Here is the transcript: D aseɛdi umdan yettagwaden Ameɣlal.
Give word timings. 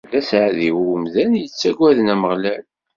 D 0.09 0.11
aseɛdi 0.19 0.69
umdan 0.93 1.31
yettagwaden 1.41 2.11
Ameɣlal. 2.13 2.63